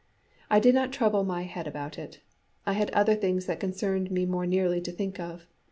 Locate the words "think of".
4.91-5.45